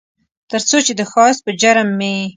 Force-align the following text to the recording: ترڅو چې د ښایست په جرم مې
ترڅو 0.49 0.77
چې 0.85 0.93
د 0.95 1.01
ښایست 1.11 1.41
په 1.45 1.51
جرم 1.61 1.89
مې 1.99 2.15